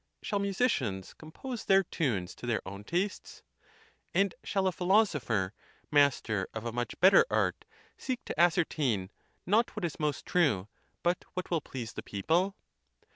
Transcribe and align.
Shall 0.23 0.39
musicians 0.39 1.13
compose 1.13 1.65
their 1.65 1.83
tunes 1.83 2.33
to 2.33 2.47
their 2.47 2.67
own 2.67 2.83
tastes? 2.83 3.43
and 4.15 4.33
shall 4.43 4.65
a 4.65 4.71
philosopher, 4.71 5.53
master 5.91 6.47
of 6.55 6.65
a 6.65 6.71
much 6.71 6.99
better 6.99 7.23
art, 7.29 7.65
seek 7.99 8.25
to 8.25 8.39
ascertain, 8.41 9.11
not 9.45 9.75
what 9.75 9.85
is 9.85 9.99
most 9.99 10.25
true, 10.25 10.67
but 11.03 11.23
what 11.35 11.51
will 11.51 11.61
please 11.61 11.93
the 11.93 12.01
people? 12.01 12.55